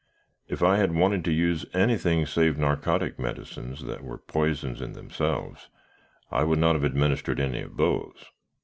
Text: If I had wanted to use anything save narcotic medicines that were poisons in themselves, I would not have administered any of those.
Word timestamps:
If 0.47 0.63
I 0.63 0.77
had 0.77 0.95
wanted 0.95 1.23
to 1.25 1.31
use 1.31 1.63
anything 1.75 2.25
save 2.25 2.57
narcotic 2.57 3.19
medicines 3.19 3.83
that 3.83 4.03
were 4.03 4.17
poisons 4.17 4.81
in 4.81 4.93
themselves, 4.93 5.69
I 6.31 6.43
would 6.43 6.57
not 6.57 6.73
have 6.73 6.83
administered 6.83 7.39
any 7.39 7.61
of 7.61 7.77
those. 7.77 8.25